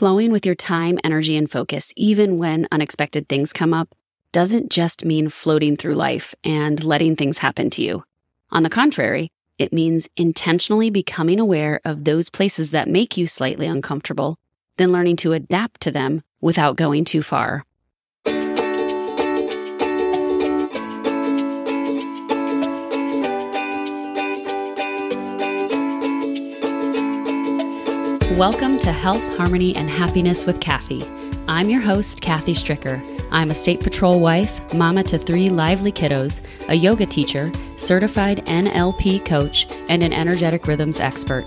Flowing 0.00 0.32
with 0.32 0.46
your 0.46 0.54
time, 0.54 0.98
energy, 1.04 1.36
and 1.36 1.50
focus, 1.50 1.92
even 1.94 2.38
when 2.38 2.66
unexpected 2.72 3.28
things 3.28 3.52
come 3.52 3.74
up, 3.74 3.94
doesn't 4.32 4.70
just 4.70 5.04
mean 5.04 5.28
floating 5.28 5.76
through 5.76 5.94
life 5.94 6.34
and 6.42 6.82
letting 6.82 7.16
things 7.16 7.36
happen 7.36 7.68
to 7.68 7.82
you. 7.82 8.02
On 8.50 8.62
the 8.62 8.70
contrary, 8.70 9.30
it 9.58 9.74
means 9.74 10.08
intentionally 10.16 10.88
becoming 10.88 11.38
aware 11.38 11.82
of 11.84 12.04
those 12.04 12.30
places 12.30 12.70
that 12.70 12.88
make 12.88 13.18
you 13.18 13.26
slightly 13.26 13.66
uncomfortable, 13.66 14.38
then 14.78 14.90
learning 14.90 15.16
to 15.16 15.34
adapt 15.34 15.82
to 15.82 15.90
them 15.90 16.22
without 16.40 16.76
going 16.76 17.04
too 17.04 17.20
far. 17.20 17.66
Welcome 28.36 28.78
to 28.78 28.92
Health, 28.92 29.36
Harmony, 29.36 29.74
and 29.74 29.90
Happiness 29.90 30.46
with 30.46 30.60
Kathy. 30.60 31.04
I'm 31.48 31.68
your 31.68 31.80
host, 31.80 32.20
Kathy 32.20 32.54
Stricker. 32.54 33.02
I'm 33.32 33.50
a 33.50 33.54
state 33.54 33.80
patrol 33.80 34.20
wife, 34.20 34.72
mama 34.72 35.02
to 35.02 35.18
three 35.18 35.48
lively 35.50 35.90
kiddos, 35.90 36.40
a 36.68 36.74
yoga 36.74 37.06
teacher, 37.06 37.50
certified 37.76 38.46
NLP 38.46 39.24
coach, 39.24 39.66
and 39.88 40.04
an 40.04 40.12
energetic 40.12 40.68
rhythms 40.68 41.00
expert. 41.00 41.44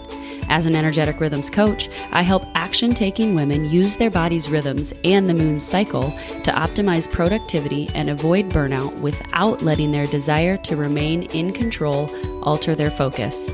As 0.49 0.65
an 0.65 0.75
energetic 0.75 1.21
rhythms 1.21 1.49
coach, 1.49 1.89
I 2.11 2.21
help 2.21 2.43
action 2.53 2.93
taking 2.93 3.33
women 3.33 3.63
use 3.63 3.95
their 3.95 4.11
body's 4.11 4.49
rhythms 4.49 4.93
and 5.05 5.29
the 5.29 5.33
moon's 5.33 5.63
cycle 5.63 6.11
to 6.43 6.51
optimize 6.51 7.09
productivity 7.09 7.89
and 7.95 8.09
avoid 8.09 8.49
burnout 8.49 8.93
without 8.99 9.61
letting 9.61 9.91
their 9.91 10.05
desire 10.05 10.57
to 10.57 10.75
remain 10.75 11.23
in 11.23 11.53
control 11.53 12.09
alter 12.43 12.75
their 12.75 12.91
focus. 12.91 13.53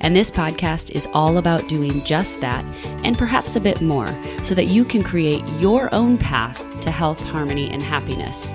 And 0.00 0.14
this 0.14 0.30
podcast 0.30 0.90
is 0.90 1.08
all 1.12 1.38
about 1.38 1.68
doing 1.68 2.02
just 2.04 2.40
that 2.40 2.64
and 3.04 3.18
perhaps 3.18 3.56
a 3.56 3.60
bit 3.60 3.80
more 3.80 4.08
so 4.42 4.54
that 4.54 4.66
you 4.66 4.84
can 4.84 5.02
create 5.02 5.44
your 5.58 5.92
own 5.94 6.18
path 6.18 6.62
to 6.82 6.90
health, 6.90 7.20
harmony, 7.20 7.70
and 7.70 7.82
happiness. 7.82 8.52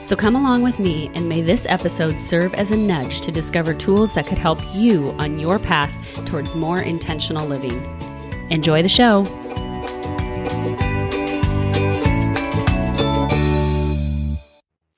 So 0.00 0.14
come 0.16 0.36
along 0.36 0.62
with 0.62 0.78
me, 0.78 1.10
and 1.14 1.28
may 1.28 1.40
this 1.40 1.66
episode 1.66 2.20
serve 2.20 2.52
as 2.54 2.70
a 2.70 2.76
nudge 2.76 3.22
to 3.22 3.32
discover 3.32 3.72
tools 3.72 4.12
that 4.12 4.26
could 4.26 4.36
help 4.36 4.60
you 4.74 5.14
on 5.18 5.38
your 5.38 5.58
path 5.58 5.90
towards 6.26 6.54
more 6.54 6.82
intentional 6.82 7.46
living. 7.46 7.82
Enjoy 8.50 8.82
the 8.82 8.88
show. 8.88 9.24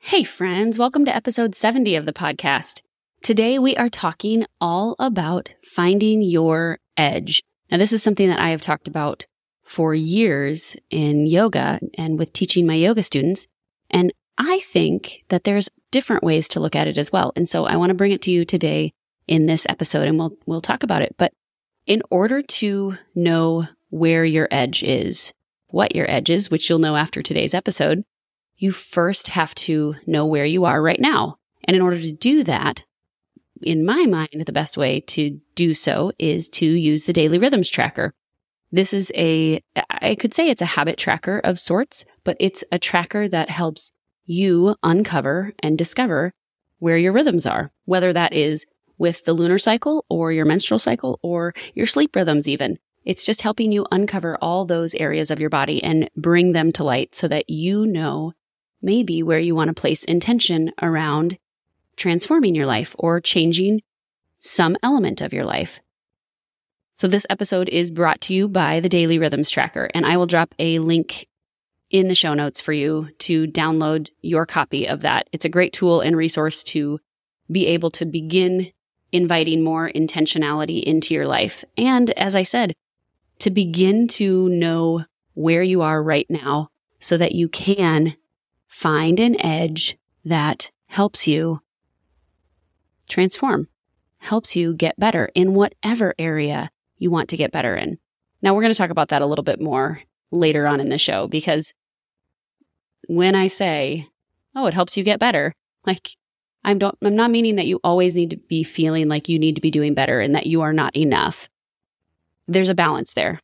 Hey, 0.01 0.25
friends, 0.25 0.79
welcome 0.79 1.05
to 1.05 1.15
episode 1.15 1.55
70 1.55 1.95
of 1.95 2.07
the 2.07 2.13
podcast. 2.13 2.81
Today, 3.27 3.59
we 3.59 3.77
are 3.77 3.89
talking 3.89 4.47
all 4.61 4.95
about 5.01 5.53
finding 5.61 6.23
your 6.23 6.79
edge. 6.97 7.43
Now, 7.69 7.77
this 7.77 7.93
is 7.93 8.01
something 8.01 8.29
that 8.29 8.39
I 8.39 8.51
have 8.51 8.61
talked 8.61 8.87
about 8.87 9.27
for 9.65 9.97
years 9.97 10.77
in 10.91 11.27
yoga 11.27 11.81
and 11.99 12.21
with 12.21 12.33
teaching 12.33 12.69
my 12.69 12.75
yoga 12.75 13.03
students. 13.03 13.49
And 13.91 14.13
I 14.39 14.61
think 14.61 15.25
that 15.29 15.43
there's 15.43 15.69
different 15.91 16.23
ways 16.23 16.47
to 16.51 16.61
look 16.61 16.77
at 16.77 16.87
it 16.87 16.99
as 16.99 17.11
well. 17.11 17.33
And 17.35 17.49
so 17.49 17.65
I 17.65 17.75
want 17.75 17.91
to 17.91 17.97
bring 17.97 18.13
it 18.13 18.23
to 18.23 18.31
you 18.31 18.45
today 18.45 18.93
in 19.27 19.47
this 19.47 19.67
episode 19.69 20.07
and 20.07 20.21
we'll, 20.21 20.37
we'll 20.47 20.61
talk 20.61 20.85
about 20.85 21.03
it. 21.03 21.17
But 21.19 21.33
in 21.85 22.03
order 22.13 22.43
to 22.43 22.95
know 23.17 23.67
where 23.91 24.25
your 24.25 24.47
edge 24.53 24.85
is, 24.85 25.33
what 25.71 25.97
your 25.97 26.09
edge 26.09 26.31
is, 26.31 26.49
which 26.49 26.71
you'll 26.71 26.79
know 26.79 26.95
after 26.95 27.23
today's 27.23 27.55
episode, 27.55 28.05
you 28.57 28.71
first 28.71 29.31
have 29.31 29.53
to 29.57 29.97
know 30.07 30.25
where 30.25 30.47
you 30.47 30.65
are 30.65 30.81
right 30.81 31.01
now. 31.01 31.39
And 31.65 31.75
in 31.75 31.83
order 31.83 32.01
to 32.01 32.13
do 32.13 32.45
that, 32.45 32.86
in 33.63 33.85
my 33.85 34.07
mind, 34.07 34.45
the 34.45 34.53
best 34.53 34.77
way 34.77 35.01
to 35.01 35.41
do 35.55 35.75
so 35.75 36.13
is 36.19 36.49
to 36.51 36.67
use 36.67 37.05
the 37.05 37.13
daily 37.13 37.39
rhythms 37.39 37.71
tracker. 37.71 38.13
This 38.73 38.93
is 38.93 39.13
a, 39.15 39.63
I 39.91 40.17
could 40.17 40.35
say 40.35 40.49
it's 40.49 40.63
a 40.63 40.67
habit 40.67 40.99
tracker 40.99 41.41
of 41.45 41.59
sorts, 41.59 42.05
but 42.25 42.37
it's 42.41 42.65
a 42.73 42.79
tracker 42.79 43.29
that 43.29 43.51
helps 43.51 43.93
you 44.25 44.75
uncover 44.83 45.53
and 45.61 45.79
discover 45.79 46.33
where 46.79 46.99
your 46.99 47.13
rhythms 47.13 47.47
are, 47.47 47.73
whether 47.85 48.13
that 48.13 48.33
is 48.33 48.67
with 48.99 49.25
the 49.25 49.33
lunar 49.33 49.59
cycle 49.59 50.05
or 50.09 50.33
your 50.33 50.45
menstrual 50.45 50.79
cycle 50.79 51.19
or 51.23 51.55
your 51.75 51.87
sleep 51.87 52.15
rhythms, 52.15 52.49
even. 52.49 52.79
It's 53.05 53.25
just 53.25 53.43
helping 53.43 53.71
you 53.71 53.87
uncover 53.93 54.37
all 54.43 54.65
those 54.65 54.95
areas 54.95 55.31
of 55.31 55.39
your 55.39 55.51
body 55.51 55.83
and 55.83 56.11
bring 56.17 56.53
them 56.53 56.73
to 56.73 56.85
light 56.85 57.15
so 57.15 57.29
that 57.29 57.49
you 57.49 57.87
know 57.87 58.33
maybe 58.83 59.23
where 59.23 59.39
you 59.39 59.55
want 59.55 59.69
to 59.69 59.81
place 59.81 60.05
intention 60.05 60.73
around 60.83 61.39
transforming 61.97 62.55
your 62.55 62.67
life 62.67 62.95
or 62.99 63.21
changing 63.21 63.83
some 64.39 64.77
element 64.83 65.21
of 65.21 65.33
your 65.33 65.45
life. 65.45 65.81
So 66.95 67.09
this 67.09 67.27
episode 67.29 67.69
is 67.69 67.91
brought 67.91 68.21
to 68.23 68.35
you 68.35 68.49
by 68.49 68.81
the 68.81 68.89
Daily 68.89 69.19
Rhythms 69.19 69.51
Tracker, 69.51 69.91
and 69.95 70.07
I 70.07 70.17
will 70.17 70.27
drop 70.27 70.55
a 70.59 70.79
link 70.79 71.27
in 71.91 72.09
the 72.09 72.15
show 72.15 72.35
notes 72.35 72.61
for 72.61 72.73
you 72.73 73.11
to 73.19 73.47
download 73.47 74.09
your 74.23 74.47
copy 74.47 74.87
of 74.87 75.03
that. 75.03 75.29
It's 75.33 75.45
a 75.45 75.51
great 75.51 75.73
tool 75.73 76.01
and 76.01 76.17
resource 76.17 76.63
to 76.65 76.99
be 77.51 77.67
able 77.67 77.91
to 77.93 78.07
begin 78.07 78.73
inviting 79.13 79.63
more 79.63 79.91
intentionality 79.95 80.83
into 80.83 81.15
your 81.15 81.27
life. 81.27 81.65
And 81.77 82.11
as 82.11 82.35
I 82.35 82.43
said, 82.43 82.75
to 83.41 83.51
begin 83.51 84.09
to 84.09 84.49
know 84.49 85.05
where 85.35 85.63
you 85.63 85.83
are 85.83 86.03
right 86.03 86.27
now 86.29 86.71
so 86.99 87.17
that 87.19 87.33
you 87.33 87.49
can 87.49 88.17
find 88.67 89.21
an 89.21 89.41
edge 89.41 89.97
that 90.25 90.71
helps 90.87 91.29
you 91.29 91.61
transform, 93.09 93.69
helps 94.19 94.57
you 94.57 94.75
get 94.75 94.99
better 94.99 95.31
in 95.35 95.55
whatever 95.55 96.15
area 96.19 96.71
you 96.97 97.11
want 97.11 97.29
to 97.31 97.37
get 97.37 97.53
better 97.53 97.77
in. 97.77 97.99
Now, 98.43 98.55
we're 98.55 98.63
going 98.63 98.73
to 98.73 98.79
talk 98.79 98.91
about 98.91 99.09
that 99.09 99.23
a 99.23 99.27
little 99.27 99.45
bit 99.45 99.61
more 99.61 100.01
later 100.31 100.67
on 100.67 100.81
in 100.81 100.89
the 100.89 100.99
show 100.99 101.27
because 101.29 101.73
when 103.09 103.35
I 103.35 103.47
say, 103.47 104.09
oh, 104.55 104.67
it 104.67 104.75
helps 104.75 104.97
you 104.97 105.05
get 105.05 105.21
better, 105.21 105.53
like 105.87 106.11
I'm, 106.65 106.79
don't, 106.79 106.97
I'm 107.03 107.15
not 107.15 107.31
meaning 107.31 107.57
that 107.57 107.67
you 107.67 107.81
always 107.85 108.17
need 108.17 108.31
to 108.31 108.37
be 108.37 108.65
feeling 108.65 109.09
like 109.09 109.29
you 109.29 109.39
need 109.39 109.55
to 109.55 109.61
be 109.61 109.71
doing 109.71 109.95
better 109.95 110.21
and 110.21 110.35
that 110.35 110.47
you 110.47 110.63
are 110.63 110.73
not 110.73 110.97
enough. 110.97 111.49
There's 112.49 112.69
a 112.69 112.75
balance 112.75 113.15
there. 113.15 113.41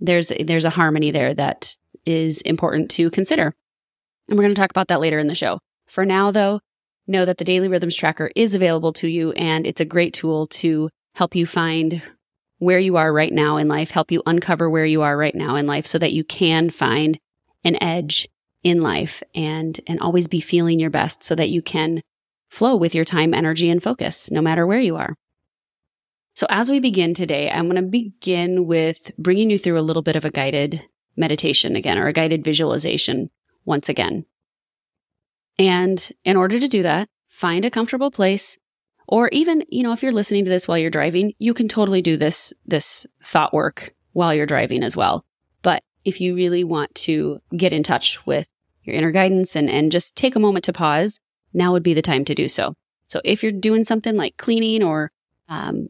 There's, 0.00 0.30
there's 0.40 0.64
a 0.64 0.70
harmony 0.70 1.10
there 1.10 1.34
that 1.34 1.76
is 2.04 2.40
important 2.42 2.90
to 2.92 3.10
consider. 3.10 3.54
And 4.28 4.38
we're 4.38 4.44
going 4.44 4.54
to 4.54 4.60
talk 4.60 4.70
about 4.70 4.88
that 4.88 5.00
later 5.00 5.18
in 5.18 5.26
the 5.26 5.34
show. 5.34 5.60
For 5.86 6.04
now, 6.04 6.30
though, 6.30 6.60
know 7.08 7.24
that 7.24 7.38
the 7.38 7.44
Daily 7.44 7.68
Rhythms 7.68 7.96
Tracker 7.96 8.30
is 8.36 8.54
available 8.54 8.92
to 8.94 9.08
you 9.08 9.32
and 9.32 9.66
it's 9.66 9.80
a 9.80 9.86
great 9.86 10.14
tool 10.14 10.46
to 10.46 10.90
help 11.14 11.34
you 11.34 11.46
find 11.46 12.02
where 12.58 12.78
you 12.78 12.96
are 12.96 13.12
right 13.12 13.32
now 13.32 13.56
in 13.56 13.68
life, 13.68 13.90
help 13.90 14.10
you 14.10 14.22
uncover 14.26 14.68
where 14.68 14.84
you 14.84 15.02
are 15.02 15.16
right 15.16 15.34
now 15.34 15.56
in 15.56 15.66
life 15.66 15.86
so 15.86 15.98
that 15.98 16.12
you 16.12 16.24
can 16.24 16.70
find 16.70 17.18
an 17.64 17.80
edge 17.82 18.28
in 18.62 18.82
life 18.82 19.22
and 19.34 19.80
and 19.86 20.00
always 20.00 20.28
be 20.28 20.40
feeling 20.40 20.80
your 20.80 20.90
best 20.90 21.22
so 21.22 21.34
that 21.34 21.48
you 21.48 21.62
can 21.62 22.02
flow 22.50 22.76
with 22.76 22.94
your 22.94 23.04
time, 23.04 23.34
energy 23.34 23.70
and 23.70 23.82
focus 23.82 24.30
no 24.30 24.42
matter 24.42 24.66
where 24.66 24.80
you 24.80 24.96
are. 24.96 25.14
So 26.34 26.46
as 26.50 26.70
we 26.70 26.78
begin 26.78 27.14
today, 27.14 27.50
I'm 27.50 27.68
going 27.68 27.82
to 27.82 27.90
begin 27.90 28.66
with 28.66 29.10
bringing 29.18 29.50
you 29.50 29.58
through 29.58 29.78
a 29.78 29.82
little 29.82 30.02
bit 30.02 30.16
of 30.16 30.24
a 30.24 30.30
guided 30.30 30.82
meditation 31.16 31.74
again 31.74 31.98
or 31.98 32.06
a 32.06 32.12
guided 32.12 32.44
visualization 32.44 33.30
once 33.64 33.88
again. 33.88 34.24
And 35.58 36.10
in 36.24 36.36
order 36.36 36.60
to 36.60 36.68
do 36.68 36.82
that, 36.82 37.08
find 37.28 37.64
a 37.64 37.70
comfortable 37.70 38.10
place 38.10 38.58
or 39.08 39.28
even, 39.30 39.64
you 39.68 39.82
know, 39.82 39.92
if 39.92 40.02
you're 40.02 40.12
listening 40.12 40.44
to 40.44 40.50
this 40.50 40.68
while 40.68 40.76
you're 40.76 40.90
driving, 40.90 41.32
you 41.38 41.54
can 41.54 41.66
totally 41.66 42.02
do 42.02 42.16
this 42.16 42.52
this 42.66 43.06
thought 43.24 43.54
work 43.54 43.94
while 44.12 44.34
you're 44.34 44.46
driving 44.46 44.84
as 44.84 44.96
well. 44.96 45.24
But 45.62 45.82
if 46.04 46.20
you 46.20 46.34
really 46.34 46.62
want 46.62 46.94
to 46.96 47.40
get 47.56 47.72
in 47.72 47.82
touch 47.82 48.24
with 48.26 48.46
your 48.84 48.94
inner 48.94 49.10
guidance 49.10 49.56
and 49.56 49.70
and 49.70 49.90
just 49.90 50.14
take 50.14 50.36
a 50.36 50.40
moment 50.40 50.64
to 50.66 50.72
pause, 50.72 51.20
now 51.54 51.72
would 51.72 51.82
be 51.82 51.94
the 51.94 52.02
time 52.02 52.24
to 52.26 52.34
do 52.34 52.48
so. 52.48 52.74
So 53.06 53.20
if 53.24 53.42
you're 53.42 53.52
doing 53.52 53.86
something 53.86 54.16
like 54.16 54.36
cleaning 54.36 54.82
or 54.82 55.10
um, 55.48 55.88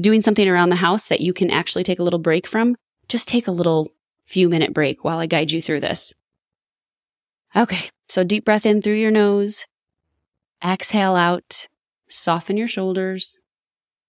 doing 0.00 0.22
something 0.22 0.48
around 0.48 0.70
the 0.70 0.76
house 0.76 1.08
that 1.08 1.20
you 1.20 1.34
can 1.34 1.50
actually 1.50 1.84
take 1.84 1.98
a 1.98 2.02
little 2.02 2.18
break 2.18 2.46
from, 2.46 2.76
just 3.08 3.28
take 3.28 3.46
a 3.46 3.52
little 3.52 3.92
few 4.24 4.48
minute 4.48 4.72
break 4.72 5.04
while 5.04 5.18
I 5.18 5.26
guide 5.26 5.52
you 5.52 5.60
through 5.60 5.80
this. 5.80 6.14
Okay, 7.56 7.88
so 8.10 8.22
deep 8.22 8.44
breath 8.44 8.66
in 8.66 8.82
through 8.82 8.96
your 8.96 9.10
nose, 9.10 9.64
exhale 10.62 11.16
out, 11.16 11.68
soften 12.06 12.58
your 12.58 12.68
shoulders. 12.68 13.40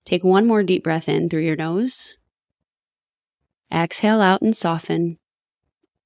Take 0.03 0.23
one 0.23 0.45
more 0.45 0.63
deep 0.63 0.83
breath 0.83 1.07
in 1.07 1.29
through 1.29 1.45
your 1.45 1.55
nose. 1.55 2.17
Exhale 3.73 4.19
out 4.19 4.41
and 4.41 4.55
soften. 4.55 5.17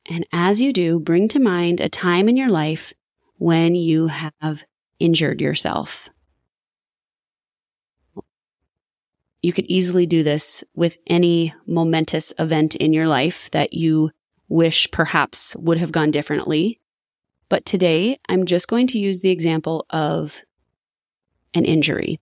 And 0.08 0.28
as 0.32 0.62
you 0.62 0.72
do, 0.72 1.00
bring 1.00 1.28
to 1.30 1.40
mind 1.40 1.80
a 1.80 1.90
time 1.90 2.30
in 2.30 2.38
your 2.38 2.50
life 2.50 2.94
when 3.38 3.74
you 3.74 4.08
have 4.08 4.64
injured 5.00 5.42
yourself. 5.42 6.10
You 9.42 9.54
could 9.54 9.66
easily 9.66 10.06
do 10.06 10.22
this 10.22 10.64
with 10.76 10.98
any 11.08 11.56
momentous 11.66 12.34
event 12.38 12.76
in 12.76 12.94
your 12.94 13.08
life 13.08 13.50
that 13.52 13.74
you 13.74 14.12
wish 14.48 14.92
perhaps 14.92 15.56
would 15.56 15.80
have 15.80 15.92
gone 15.92 16.12
differently. 16.12 16.81
But 17.52 17.66
today, 17.66 18.18
I'm 18.30 18.46
just 18.46 18.70
going 18.70 18.88
to 18.88 18.98
use 18.98 19.20
the 19.20 19.30
example 19.30 19.86
of 19.90 20.42
an 21.54 21.66
injury. 21.66 22.22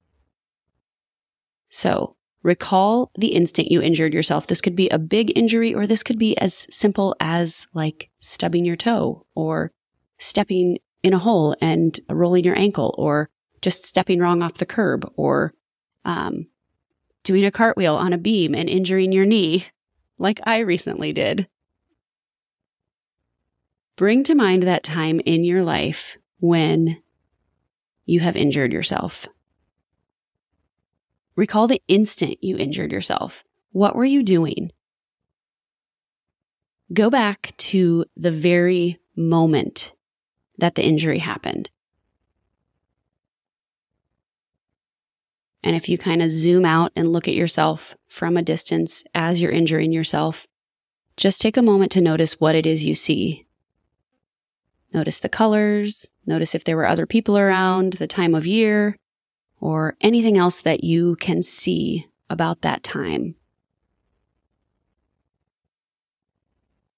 So, 1.69 2.15
Recall 2.41 3.11
the 3.17 3.33
instant 3.33 3.69
you 3.69 3.81
injured 3.81 4.13
yourself. 4.13 4.47
This 4.47 4.61
could 4.61 4.75
be 4.75 4.87
a 4.89 4.97
big 4.97 5.37
injury, 5.37 5.73
or 5.73 5.85
this 5.85 6.03
could 6.03 6.17
be 6.17 6.37
as 6.37 6.65
simple 6.69 7.15
as 7.19 7.67
like 7.73 8.09
stubbing 8.19 8.63
your 8.63 8.77
toe, 8.77 9.25
or 9.35 9.71
stepping 10.17 10.79
in 11.03 11.13
a 11.13 11.19
hole 11.19 11.55
and 11.59 11.99
rolling 12.09 12.45
your 12.45 12.57
ankle, 12.57 12.95
or 12.97 13.29
just 13.61 13.85
stepping 13.85 14.19
wrong 14.19 14.41
off 14.41 14.53
the 14.53 14.65
curb, 14.65 15.11
or 15.17 15.53
um, 16.05 16.47
doing 17.23 17.43
a 17.43 17.51
cartwheel 17.51 17.95
on 17.95 18.13
a 18.13 18.17
beam 18.17 18.55
and 18.55 18.69
injuring 18.69 19.11
your 19.11 19.25
knee, 19.25 19.65
like 20.17 20.39
I 20.45 20.59
recently 20.59 21.11
did. 21.11 21.49
Bring 23.99 24.23
to 24.23 24.33
mind 24.33 24.63
that 24.63 24.83
time 24.83 25.19
in 25.25 25.43
your 25.43 25.61
life 25.61 26.17
when 26.39 27.03
you 28.05 28.21
have 28.21 28.37
injured 28.37 28.71
yourself. 28.71 29.27
Recall 31.35 31.67
the 31.67 31.81
instant 31.89 32.41
you 32.41 32.55
injured 32.55 32.93
yourself. 32.93 33.43
What 33.73 33.97
were 33.97 34.05
you 34.05 34.23
doing? 34.23 34.71
Go 36.93 37.09
back 37.09 37.51
to 37.57 38.05
the 38.15 38.31
very 38.31 38.99
moment 39.17 39.91
that 40.57 40.75
the 40.75 40.85
injury 40.85 41.19
happened. 41.19 41.69
And 45.61 45.75
if 45.75 45.89
you 45.89 45.97
kind 45.97 46.21
of 46.21 46.31
zoom 46.31 46.63
out 46.63 46.93
and 46.95 47.11
look 47.11 47.27
at 47.27 47.35
yourself 47.35 47.97
from 48.07 48.37
a 48.37 48.41
distance 48.41 49.03
as 49.13 49.41
you're 49.41 49.51
injuring 49.51 49.91
yourself, 49.91 50.47
just 51.17 51.41
take 51.41 51.57
a 51.57 51.61
moment 51.61 51.91
to 51.91 52.01
notice 52.01 52.39
what 52.39 52.55
it 52.55 52.65
is 52.65 52.85
you 52.85 52.95
see. 52.95 53.45
Notice 54.93 55.19
the 55.19 55.29
colors, 55.29 56.11
notice 56.25 56.55
if 56.55 56.63
there 56.63 56.75
were 56.75 56.87
other 56.87 57.05
people 57.05 57.37
around, 57.37 57.93
the 57.93 58.07
time 58.07 58.33
of 58.33 58.47
year, 58.47 58.97
or 59.59 59.95
anything 60.01 60.37
else 60.37 60.61
that 60.61 60.83
you 60.83 61.15
can 61.17 61.43
see 61.43 62.07
about 62.29 62.61
that 62.61 62.81
time. 62.81 63.35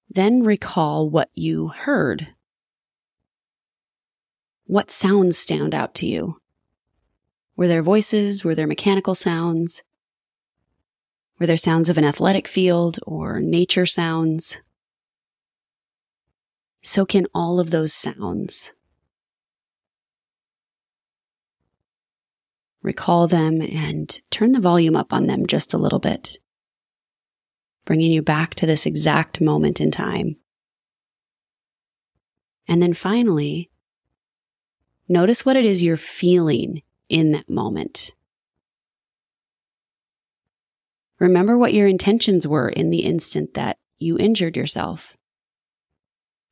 Then 0.08 0.42
recall 0.42 1.08
what 1.08 1.30
you 1.34 1.68
heard. 1.68 2.34
What 4.66 4.90
sounds 4.90 5.36
stand 5.36 5.74
out 5.74 5.94
to 5.96 6.06
you? 6.06 6.40
Were 7.56 7.68
there 7.68 7.82
voices? 7.82 8.44
Were 8.44 8.54
there 8.54 8.66
mechanical 8.66 9.14
sounds? 9.14 9.82
Were 11.38 11.46
there 11.46 11.56
sounds 11.56 11.88
of 11.88 11.98
an 11.98 12.04
athletic 12.04 12.46
field 12.46 12.98
or 13.06 13.40
nature 13.40 13.86
sounds? 13.86 14.60
Soak 16.82 17.14
in 17.14 17.26
all 17.34 17.60
of 17.60 17.70
those 17.70 17.92
sounds. 17.92 18.72
recall 22.82 23.28
them 23.28 23.62
and 23.62 24.20
turn 24.30 24.52
the 24.52 24.60
volume 24.60 24.96
up 24.96 25.12
on 25.12 25.26
them 25.26 25.46
just 25.46 25.72
a 25.72 25.78
little 25.78 25.98
bit, 25.98 26.38
bringing 27.84 28.12
you 28.12 28.22
back 28.22 28.54
to 28.56 28.66
this 28.66 28.86
exact 28.86 29.40
moment 29.40 29.80
in 29.80 29.90
time. 29.90 30.36
And 32.68 32.82
then 32.82 32.94
finally, 32.94 33.70
notice 35.08 35.44
what 35.44 35.56
it 35.56 35.64
is 35.64 35.82
you're 35.82 35.96
feeling 35.96 36.82
in 37.08 37.32
that 37.32 37.48
moment. 37.48 38.12
Remember 41.18 41.56
what 41.56 41.74
your 41.74 41.86
intentions 41.86 42.48
were 42.48 42.68
in 42.68 42.90
the 42.90 43.00
instant 43.00 43.54
that 43.54 43.78
you 43.98 44.18
injured 44.18 44.56
yourself. 44.56 45.16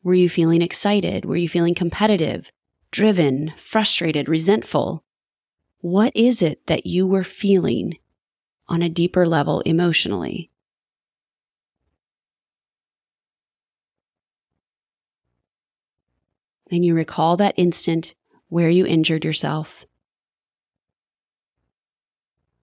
Were 0.03 0.15
you 0.15 0.29
feeling 0.31 0.63
excited? 0.63 1.25
Were 1.25 1.37
you 1.37 1.49
feeling 1.49 1.75
competitive, 1.75 2.51
driven, 2.91 3.53
frustrated, 3.57 4.29
resentful? 4.29 5.05
What 5.81 6.13
is 6.15 6.41
it 6.41 6.67
that 6.67 6.87
you 6.87 7.07
were 7.07 7.25
feeling 7.25 7.99
on 8.67 8.81
a 8.81 8.89
deeper 8.89 9.27
level 9.27 9.61
emotionally? 9.61 10.51
And 16.71 16.85
you 16.85 16.95
recall 16.95 17.37
that 17.37 17.55
instant 17.57 18.15
where 18.49 18.71
you 18.71 18.87
injured 18.87 19.25
yourself. 19.25 19.85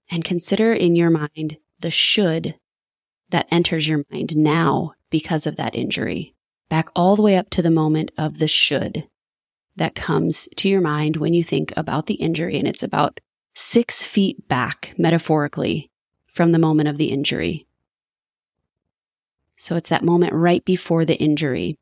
And 0.09 0.23
consider 0.23 0.73
in 0.73 0.95
your 0.95 1.09
mind 1.09 1.57
the 1.79 1.91
should 1.91 2.55
that 3.29 3.47
enters 3.51 3.87
your 3.87 4.05
mind 4.09 4.37
now 4.37 4.93
because 5.09 5.45
of 5.45 5.57
that 5.57 5.75
injury. 5.75 6.36
Back 6.69 6.89
all 6.95 7.15
the 7.15 7.21
way 7.21 7.37
up 7.37 7.49
to 7.51 7.61
the 7.61 7.71
moment 7.71 8.11
of 8.17 8.39
the 8.39 8.47
should 8.47 9.07
that 9.75 9.95
comes 9.95 10.49
to 10.57 10.67
your 10.67 10.81
mind 10.81 11.17
when 11.17 11.33
you 11.33 11.43
think 11.43 11.73
about 11.77 12.07
the 12.07 12.15
injury. 12.15 12.57
And 12.57 12.67
it's 12.67 12.83
about 12.83 13.19
six 13.55 14.03
feet 14.03 14.47
back, 14.47 14.93
metaphorically, 14.97 15.89
from 16.27 16.51
the 16.51 16.59
moment 16.59 16.89
of 16.89 16.97
the 16.97 17.11
injury. 17.11 17.65
So 19.55 19.75
it's 19.75 19.89
that 19.89 20.03
moment 20.03 20.33
right 20.33 20.63
before 20.63 21.05
the 21.05 21.17
injury 21.17 21.77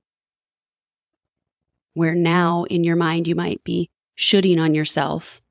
where 1.95 2.13
now 2.13 2.65
in 2.65 2.83
your 2.83 2.95
mind 2.95 3.27
you 3.27 3.35
might 3.35 3.63
be 3.63 3.89
shoulding 4.13 4.59
on 4.59 4.75
yourself, 4.75 5.41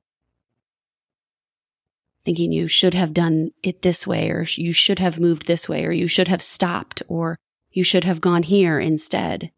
thinking 2.24 2.52
you 2.52 2.68
should 2.68 2.94
have 2.94 3.12
done 3.12 3.50
it 3.62 3.82
this 3.82 4.06
way, 4.06 4.30
or 4.30 4.46
you 4.56 4.72
should 4.72 4.98
have 4.98 5.18
moved 5.18 5.46
this 5.46 5.68
way, 5.68 5.84
or 5.84 5.92
you 5.92 6.06
should 6.06 6.28
have 6.28 6.42
stopped, 6.42 7.02
or 7.08 7.38
you 7.74 7.82
should 7.82 8.04
have 8.04 8.20
gone 8.20 8.44
here 8.44 8.78
instead. 8.78 9.50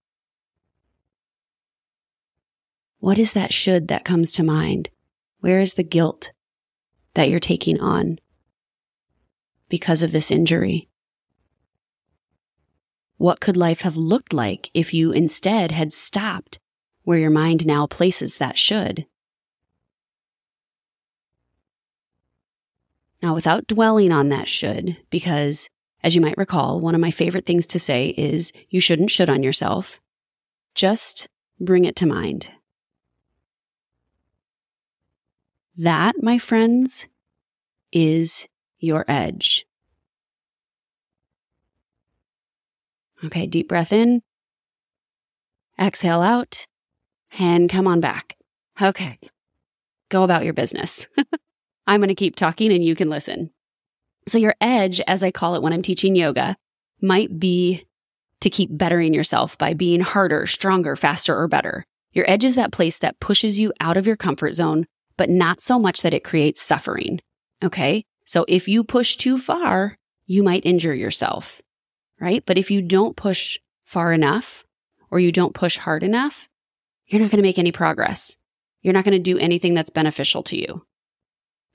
What 2.99 3.19
is 3.19 3.35
that 3.35 3.53
should 3.53 3.89
that 3.89 4.07
comes 4.07 4.33
to 4.33 4.43
mind? 4.43 4.89
Where 5.41 5.61
is 5.61 5.75
the 5.75 5.85
guilt 5.85 6.33
that 7.13 7.29
you're 7.29 7.39
taking 7.39 7.79
on 7.79 8.19
because 9.69 10.03
of 10.03 10.13
this 10.13 10.31
injury? 10.31 10.89
What 13.19 13.41
could 13.41 13.57
life 13.57 13.83
have 13.83 13.97
looked 13.99 14.33
like 14.33 14.71
if 14.73 14.95
you 14.95 15.13
instead 15.13 15.71
had 15.71 15.93
stopped 15.93 16.59
where 17.03 17.19
your 17.19 17.31
mind 17.31 17.67
now 17.67 17.87
places 17.87 18.39
that 18.39 18.59
should? 18.59 19.07
Now, 23.23 23.35
without 23.35 23.67
dwelling 23.67 24.11
on 24.11 24.31
that 24.31 24.49
should, 24.49 24.97
because 25.11 25.69
as 26.03 26.15
you 26.15 26.21
might 26.21 26.39
recall, 26.39 26.81
one 26.81 26.95
of 26.95 27.01
my 27.01 27.11
favorite 27.11 27.47
things 27.47 27.67
to 27.69 27.79
say 27.79 28.09
is 28.17 28.53
you 28.71 28.81
shouldn't 28.81 29.11
should 29.11 29.31
on 29.31 29.43
yourself. 29.43 30.01
Just 30.75 31.29
bring 31.59 31.85
it 31.85 31.97
to 31.97 32.07
mind. 32.07 32.51
That, 35.77 36.23
my 36.23 36.39
friends, 36.39 37.07
is 37.93 38.47
your 38.79 39.05
edge. 39.09 39.67
Okay, 43.25 43.47
deep 43.47 43.69
breath 43.69 43.93
in, 43.93 44.23
exhale 45.81 46.21
out, 46.21 46.67
and 47.39 47.71
come 47.71 47.87
on 47.87 48.01
back. 48.01 48.37
Okay, 48.81 49.19
go 50.09 50.23
about 50.23 50.45
your 50.45 50.53
business. 50.53 51.07
I'm 51.87 52.01
going 52.01 52.09
to 52.09 52.15
keep 52.15 52.37
talking 52.37 52.73
and 52.73 52.85
you 52.85 52.95
can 52.95 53.09
listen. 53.09 53.51
So, 54.29 54.39
your 54.39 54.55
edge, 54.61 55.01
as 55.07 55.23
I 55.23 55.31
call 55.31 55.55
it 55.55 55.63
when 55.63 55.73
I'm 55.73 55.83
teaching 55.83 56.17
yoga, 56.17 56.57
might 57.01 57.39
be 57.39 57.87
to 58.41 58.51
keep 58.51 58.77
bettering 58.77 59.15
yourself 59.15 59.57
by 59.59 59.75
being 59.75 60.01
harder, 60.01 60.47
stronger, 60.47 60.97
faster, 60.97 61.37
or 61.37 61.49
better. 61.49 61.85
Your 62.13 62.29
edge 62.29 62.45
is 62.45 62.57
that 62.57 62.73
place 62.73 62.99
that 62.99 63.21
pushes 63.21 63.59
you 63.59 63.73
out 63.81 63.97
of 63.97 64.07
your 64.07 64.17
comfort 64.17 64.55
zone 64.55 64.87
but 65.17 65.31
not 65.31 65.61
so 65.61 65.79
much 65.79 66.03
that 66.03 66.15
it 66.15 66.25
creates 66.25 66.63
suffering. 66.63 67.21
Okay. 67.63 68.05
So 68.25 68.45
if 68.49 68.69
you 68.69 68.85
push 68.85 69.17
too 69.17 69.39
far, 69.39 69.97
you 70.27 70.43
might 70.43 70.67
injure 70.67 70.95
yourself, 70.95 71.63
right? 72.21 72.45
But 72.45 72.59
if 72.59 72.71
you 72.71 72.83
don't 72.83 73.17
push 73.17 73.59
far 73.85 74.13
enough 74.13 74.65
or 75.11 75.21
you 75.21 75.33
don't 75.33 75.55
push 75.55 75.77
hard 75.77 76.03
enough, 76.03 76.49
you're 77.07 77.21
not 77.21 77.31
going 77.31 77.39
to 77.39 77.49
make 77.49 77.59
any 77.59 77.73
progress. 77.73 78.37
You're 78.83 78.95
not 78.95 79.05
going 79.05 79.17
to 79.17 79.19
do 79.19 79.39
anything 79.39 79.75
that's 79.75 79.91
beneficial 79.91 80.43
to 80.45 80.59
you. 80.59 80.85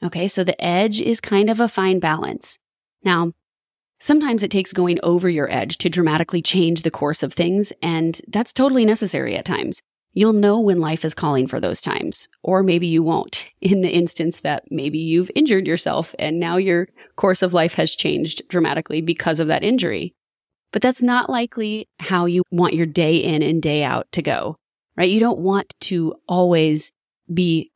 Okay. 0.03 0.27
So 0.27 0.43
the 0.43 0.61
edge 0.63 0.99
is 0.99 1.21
kind 1.21 1.49
of 1.49 1.59
a 1.59 1.67
fine 1.67 1.99
balance. 1.99 2.57
Now, 3.03 3.33
sometimes 3.99 4.43
it 4.43 4.51
takes 4.51 4.73
going 4.73 4.99
over 5.03 5.29
your 5.29 5.51
edge 5.51 5.77
to 5.79 5.89
dramatically 5.89 6.41
change 6.41 6.81
the 6.81 6.91
course 6.91 7.23
of 7.23 7.33
things. 7.33 7.71
And 7.81 8.19
that's 8.27 8.53
totally 8.53 8.85
necessary 8.85 9.35
at 9.35 9.45
times. 9.45 9.81
You'll 10.13 10.33
know 10.33 10.59
when 10.59 10.81
life 10.81 11.05
is 11.05 11.13
calling 11.13 11.47
for 11.47 11.61
those 11.61 11.79
times, 11.79 12.27
or 12.43 12.63
maybe 12.63 12.87
you 12.87 13.01
won't 13.01 13.47
in 13.61 13.81
the 13.81 13.89
instance 13.89 14.41
that 14.41 14.63
maybe 14.69 14.97
you've 14.97 15.31
injured 15.35 15.67
yourself 15.67 16.13
and 16.19 16.39
now 16.39 16.57
your 16.57 16.89
course 17.15 17.41
of 17.41 17.53
life 17.53 17.75
has 17.75 17.95
changed 17.95 18.41
dramatically 18.49 19.01
because 19.01 19.39
of 19.39 19.47
that 19.47 19.63
injury. 19.63 20.13
But 20.71 20.81
that's 20.81 21.01
not 21.01 21.29
likely 21.29 21.87
how 21.99 22.25
you 22.25 22.43
want 22.49 22.73
your 22.73 22.85
day 22.85 23.17
in 23.17 23.41
and 23.41 23.61
day 23.61 23.83
out 23.83 24.11
to 24.13 24.21
go, 24.21 24.55
right? 24.95 25.09
You 25.09 25.19
don't 25.19 25.39
want 25.39 25.73
to 25.81 26.15
always 26.27 26.91
be 27.33 27.70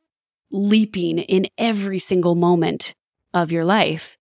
leaping 0.50 1.18
in 1.18 1.46
every 1.58 1.98
single 1.98 2.34
moment 2.34 2.94
of 3.34 3.52
your 3.52 3.64
life. 3.64 4.16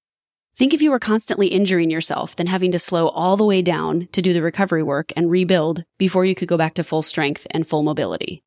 Think 0.55 0.73
if 0.73 0.81
you 0.81 0.91
were 0.91 0.99
constantly 0.99 1.47
injuring 1.47 1.91
yourself, 1.91 2.35
then 2.35 2.47
having 2.47 2.71
to 2.71 2.79
slow 2.79 3.09
all 3.09 3.35
the 3.35 3.45
way 3.45 3.61
down 3.61 4.07
to 4.13 4.21
do 4.21 4.33
the 4.33 4.41
recovery 4.41 4.83
work 4.83 5.11
and 5.15 5.29
rebuild 5.29 5.83
before 5.97 6.23
you 6.23 6.33
could 6.33 6.47
go 6.47 6.57
back 6.57 6.75
to 6.75 6.83
full 6.83 7.01
strength 7.01 7.45
and 7.51 7.67
full 7.67 7.83
mobility. 7.83 8.41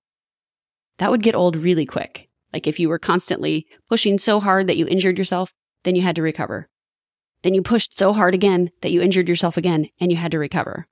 That 0.98 1.10
would 1.10 1.22
get 1.22 1.34
old 1.34 1.56
really 1.56 1.84
quick. 1.84 2.28
Like 2.52 2.66
if 2.66 2.80
you 2.80 2.88
were 2.88 2.98
constantly 2.98 3.66
pushing 3.88 4.18
so 4.18 4.40
hard 4.40 4.66
that 4.66 4.78
you 4.78 4.86
injured 4.86 5.18
yourself, 5.18 5.52
then 5.84 5.94
you 5.94 6.02
had 6.02 6.16
to 6.16 6.22
recover. 6.22 6.68
Then 7.42 7.54
you 7.54 7.62
pushed 7.62 7.96
so 7.96 8.12
hard 8.14 8.34
again 8.34 8.70
that 8.80 8.90
you 8.90 9.00
injured 9.02 9.28
yourself 9.28 9.56
again 9.56 9.90
and 10.00 10.10
you 10.10 10.16
had 10.16 10.32
to 10.32 10.38
recover. 10.38 10.86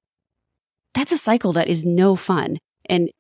That's 0.95 1.13
a 1.13 1.19
cycle 1.19 1.53
that 1.55 1.69
is 1.69 1.85
no 1.85 2.15
fun 2.15 2.59
and 2.89 3.11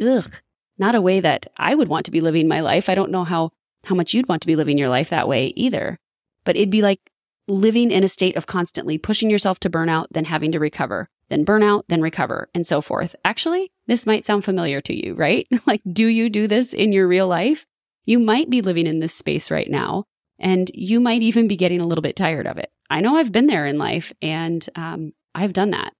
ugh, 0.00 0.40
not 0.80 0.94
a 0.94 1.00
way 1.00 1.20
that 1.20 1.46
I 1.56 1.74
would 1.74 1.88
want 1.88 2.06
to 2.06 2.10
be 2.10 2.20
living 2.20 2.48
my 2.48 2.60
life. 2.60 2.88
I 2.88 2.94
don't 2.94 3.10
know 3.10 3.24
how, 3.24 3.50
how 3.84 3.94
much 3.94 4.14
you'd 4.14 4.28
want 4.28 4.42
to 4.42 4.46
be 4.46 4.56
living 4.56 4.78
your 4.78 4.88
life 4.88 5.10
that 5.10 5.28
way 5.28 5.48
either. 5.54 5.98
But 6.44 6.56
it'd 6.56 6.70
be 6.70 6.82
like 6.82 7.00
living 7.46 7.90
in 7.90 8.02
a 8.02 8.08
state 8.08 8.36
of 8.36 8.46
constantly 8.46 8.96
pushing 8.96 9.30
yourself 9.30 9.60
to 9.60 9.70
burnout, 9.70 10.06
then 10.10 10.24
having 10.24 10.52
to 10.52 10.58
recover, 10.58 11.08
then 11.28 11.44
burnout, 11.44 11.82
then 11.88 12.00
recover, 12.00 12.48
and 12.54 12.66
so 12.66 12.80
forth. 12.80 13.14
Actually, 13.24 13.70
this 13.86 14.06
might 14.06 14.24
sound 14.24 14.44
familiar 14.44 14.80
to 14.80 14.94
you, 14.94 15.14
right? 15.14 15.46
like, 15.66 15.82
do 15.92 16.06
you 16.06 16.30
do 16.30 16.46
this 16.46 16.72
in 16.72 16.92
your 16.92 17.06
real 17.06 17.28
life? 17.28 17.66
You 18.06 18.18
might 18.18 18.48
be 18.48 18.62
living 18.62 18.86
in 18.86 19.00
this 19.00 19.14
space 19.14 19.50
right 19.50 19.70
now, 19.70 20.04
and 20.38 20.70
you 20.74 21.00
might 21.00 21.22
even 21.22 21.46
be 21.46 21.56
getting 21.56 21.80
a 21.80 21.86
little 21.86 22.02
bit 22.02 22.16
tired 22.16 22.46
of 22.46 22.56
it. 22.56 22.70
I 22.88 23.00
know 23.00 23.16
I've 23.16 23.32
been 23.32 23.46
there 23.46 23.66
in 23.66 23.78
life, 23.78 24.12
and 24.22 24.66
um, 24.74 25.12
I've 25.34 25.52
done 25.52 25.70
that. 25.70 25.92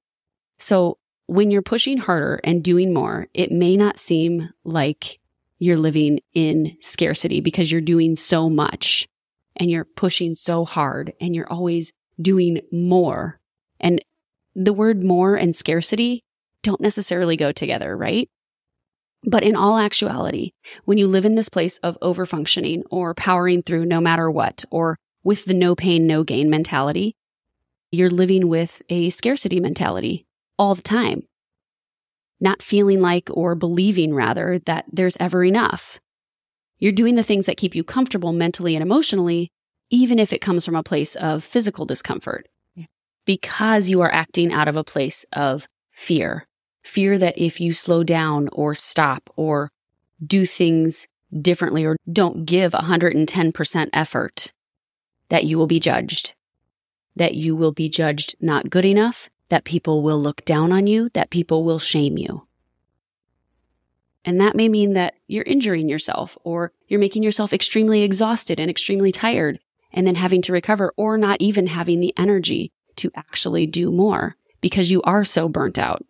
So, 0.58 0.98
when 1.30 1.52
you're 1.52 1.62
pushing 1.62 1.96
harder 1.96 2.40
and 2.42 2.64
doing 2.64 2.92
more, 2.92 3.28
it 3.34 3.52
may 3.52 3.76
not 3.76 4.00
seem 4.00 4.50
like 4.64 5.20
you're 5.60 5.78
living 5.78 6.18
in 6.34 6.76
scarcity 6.80 7.40
because 7.40 7.70
you're 7.70 7.80
doing 7.80 8.16
so 8.16 8.50
much 8.50 9.06
and 9.54 9.70
you're 9.70 9.84
pushing 9.84 10.34
so 10.34 10.64
hard 10.64 11.12
and 11.20 11.36
you're 11.36 11.50
always 11.50 11.92
doing 12.20 12.60
more. 12.72 13.38
And 13.78 14.04
the 14.56 14.72
word 14.72 15.04
more 15.04 15.36
and 15.36 15.54
scarcity 15.54 16.24
don't 16.64 16.80
necessarily 16.80 17.36
go 17.36 17.52
together, 17.52 17.96
right? 17.96 18.28
But 19.22 19.44
in 19.44 19.54
all 19.54 19.78
actuality, 19.78 20.50
when 20.84 20.98
you 20.98 21.06
live 21.06 21.24
in 21.24 21.36
this 21.36 21.48
place 21.48 21.78
of 21.78 21.96
overfunctioning 22.02 22.82
or 22.90 23.14
powering 23.14 23.62
through 23.62 23.84
no 23.84 24.00
matter 24.00 24.28
what, 24.28 24.64
or 24.72 24.98
with 25.22 25.44
the 25.44 25.54
no 25.54 25.76
pain, 25.76 26.08
no 26.08 26.24
gain 26.24 26.50
mentality, 26.50 27.14
you're 27.92 28.10
living 28.10 28.48
with 28.48 28.82
a 28.88 29.10
scarcity 29.10 29.60
mentality 29.60 30.26
all 30.60 30.74
the 30.74 30.82
time. 30.82 31.22
Not 32.38 32.62
feeling 32.62 33.00
like 33.00 33.30
or 33.32 33.54
believing 33.54 34.14
rather 34.14 34.58
that 34.66 34.84
there's 34.92 35.16
ever 35.18 35.42
enough. 35.42 35.98
You're 36.78 36.92
doing 36.92 37.14
the 37.14 37.22
things 37.22 37.46
that 37.46 37.56
keep 37.56 37.74
you 37.74 37.82
comfortable 37.82 38.32
mentally 38.32 38.76
and 38.76 38.82
emotionally, 38.82 39.50
even 39.88 40.18
if 40.18 40.34
it 40.34 40.42
comes 40.42 40.66
from 40.66 40.76
a 40.76 40.82
place 40.82 41.16
of 41.16 41.42
physical 41.42 41.86
discomfort, 41.86 42.46
because 43.24 43.88
you 43.88 44.02
are 44.02 44.12
acting 44.12 44.52
out 44.52 44.68
of 44.68 44.76
a 44.76 44.84
place 44.84 45.24
of 45.32 45.66
fear. 45.92 46.46
Fear 46.84 47.16
that 47.18 47.38
if 47.38 47.58
you 47.58 47.72
slow 47.72 48.04
down 48.04 48.48
or 48.52 48.74
stop 48.74 49.30
or 49.36 49.70
do 50.24 50.44
things 50.44 51.06
differently 51.40 51.86
or 51.86 51.96
don't 52.10 52.44
give 52.44 52.72
110% 52.72 53.88
effort, 53.94 54.52
that 55.30 55.44
you 55.44 55.56
will 55.56 55.66
be 55.66 55.80
judged, 55.80 56.34
that 57.16 57.34
you 57.34 57.56
will 57.56 57.72
be 57.72 57.88
judged 57.88 58.34
not 58.40 58.68
good 58.68 58.84
enough, 58.84 59.30
that 59.50 59.64
people 59.64 60.02
will 60.02 60.20
look 60.20 60.44
down 60.44 60.72
on 60.72 60.86
you, 60.86 61.10
that 61.10 61.30
people 61.30 61.62
will 61.64 61.78
shame 61.78 62.16
you. 62.16 62.46
And 64.24 64.40
that 64.40 64.56
may 64.56 64.68
mean 64.68 64.94
that 64.94 65.14
you're 65.26 65.44
injuring 65.44 65.88
yourself 65.88 66.36
or 66.44 66.72
you're 66.88 67.00
making 67.00 67.22
yourself 67.22 67.52
extremely 67.52 68.02
exhausted 68.02 68.58
and 68.58 68.70
extremely 68.70 69.12
tired 69.12 69.58
and 69.92 70.06
then 70.06 70.14
having 70.14 70.42
to 70.42 70.52
recover 70.52 70.92
or 70.96 71.18
not 71.18 71.40
even 71.40 71.66
having 71.66 72.00
the 72.00 72.14
energy 72.16 72.72
to 72.96 73.10
actually 73.16 73.66
do 73.66 73.90
more 73.90 74.36
because 74.60 74.90
you 74.90 75.02
are 75.02 75.24
so 75.24 75.48
burnt 75.48 75.78
out. 75.78 76.04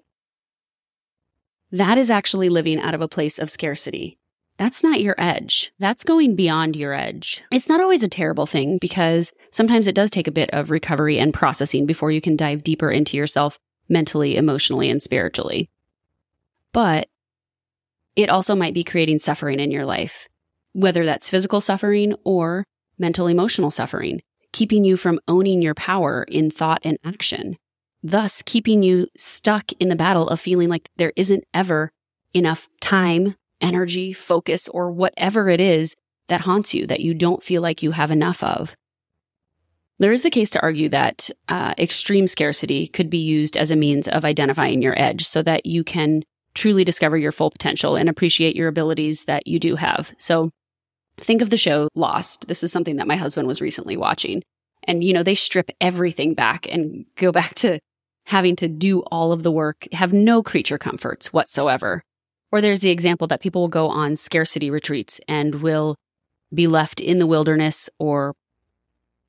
That 1.72 1.98
is 1.98 2.10
actually 2.10 2.48
living 2.48 2.80
out 2.80 2.94
of 2.94 3.00
a 3.00 3.08
place 3.08 3.38
of 3.38 3.48
scarcity. 3.48 4.18
That's 4.60 4.82
not 4.82 5.00
your 5.00 5.14
edge. 5.16 5.72
That's 5.78 6.04
going 6.04 6.36
beyond 6.36 6.76
your 6.76 6.92
edge. 6.92 7.42
It's 7.50 7.70
not 7.70 7.80
always 7.80 8.02
a 8.02 8.08
terrible 8.08 8.44
thing 8.44 8.76
because 8.78 9.32
sometimes 9.50 9.88
it 9.88 9.94
does 9.94 10.10
take 10.10 10.28
a 10.28 10.30
bit 10.30 10.50
of 10.52 10.70
recovery 10.70 11.18
and 11.18 11.32
processing 11.32 11.86
before 11.86 12.10
you 12.10 12.20
can 12.20 12.36
dive 12.36 12.62
deeper 12.62 12.90
into 12.90 13.16
yourself 13.16 13.58
mentally, 13.88 14.36
emotionally, 14.36 14.90
and 14.90 15.02
spiritually. 15.02 15.70
But 16.74 17.08
it 18.16 18.28
also 18.28 18.54
might 18.54 18.74
be 18.74 18.84
creating 18.84 19.20
suffering 19.20 19.60
in 19.60 19.70
your 19.70 19.86
life, 19.86 20.28
whether 20.72 21.06
that's 21.06 21.30
physical 21.30 21.62
suffering 21.62 22.14
or 22.22 22.64
mental 22.98 23.28
emotional 23.28 23.70
suffering, 23.70 24.20
keeping 24.52 24.84
you 24.84 24.98
from 24.98 25.20
owning 25.26 25.62
your 25.62 25.74
power 25.74 26.26
in 26.28 26.50
thought 26.50 26.82
and 26.84 26.98
action, 27.02 27.56
thus 28.02 28.42
keeping 28.42 28.82
you 28.82 29.06
stuck 29.16 29.72
in 29.80 29.88
the 29.88 29.96
battle 29.96 30.28
of 30.28 30.38
feeling 30.38 30.68
like 30.68 30.90
there 30.96 31.14
isn't 31.16 31.44
ever 31.54 31.90
enough 32.34 32.68
time, 32.82 33.36
energy, 33.60 34.12
focus, 34.12 34.68
or 34.68 34.90
whatever 34.90 35.48
it 35.48 35.60
is 35.60 35.96
that 36.28 36.42
haunts 36.42 36.74
you 36.74 36.86
that 36.86 37.00
you 37.00 37.14
don't 37.14 37.42
feel 37.42 37.62
like 37.62 37.82
you 37.82 37.90
have 37.90 38.10
enough 38.10 38.42
of. 38.42 38.76
There 39.98 40.12
is 40.12 40.22
the 40.22 40.30
case 40.30 40.48
to 40.50 40.62
argue 40.62 40.88
that 40.88 41.28
uh, 41.48 41.74
extreme 41.78 42.26
scarcity 42.26 42.86
could 42.86 43.10
be 43.10 43.18
used 43.18 43.56
as 43.56 43.70
a 43.70 43.76
means 43.76 44.08
of 44.08 44.24
identifying 44.24 44.80
your 44.80 44.98
edge 44.98 45.26
so 45.26 45.42
that 45.42 45.66
you 45.66 45.84
can 45.84 46.22
truly 46.54 46.84
discover 46.84 47.18
your 47.18 47.32
full 47.32 47.50
potential 47.50 47.96
and 47.96 48.08
appreciate 48.08 48.56
your 48.56 48.68
abilities 48.68 49.26
that 49.26 49.46
you 49.46 49.58
do 49.58 49.76
have. 49.76 50.12
So 50.16 50.50
think 51.20 51.42
of 51.42 51.50
the 51.50 51.58
show 51.58 51.88
Lost. 51.94 52.48
This 52.48 52.64
is 52.64 52.72
something 52.72 52.96
that 52.96 53.06
my 53.06 53.16
husband 53.16 53.46
was 53.46 53.60
recently 53.60 53.96
watching. 53.96 54.42
And, 54.84 55.04
you 55.04 55.12
know, 55.12 55.22
they 55.22 55.34
strip 55.34 55.70
everything 55.80 56.32
back 56.32 56.66
and 56.72 57.04
go 57.16 57.30
back 57.30 57.54
to 57.56 57.78
having 58.24 58.56
to 58.56 58.68
do 58.68 59.00
all 59.10 59.32
of 59.32 59.42
the 59.42 59.52
work, 59.52 59.86
have 59.92 60.12
no 60.12 60.42
creature 60.42 60.78
comforts 60.78 61.32
whatsoever. 61.32 62.02
Or 62.52 62.60
there's 62.60 62.80
the 62.80 62.90
example 62.90 63.26
that 63.28 63.40
people 63.40 63.62
will 63.62 63.68
go 63.68 63.88
on 63.88 64.16
scarcity 64.16 64.70
retreats 64.70 65.20
and 65.28 65.56
will 65.56 65.96
be 66.52 66.66
left 66.66 67.00
in 67.00 67.18
the 67.18 67.26
wilderness 67.26 67.88
or 67.98 68.34